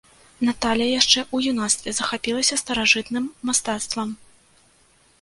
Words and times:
Наталля 0.47 0.87
яшчэ 0.99 1.19
ў 1.35 1.53
юнацтве 1.53 1.95
захапілася 1.99 2.59
старажытным 2.65 3.31
мастацтвам. 3.51 4.21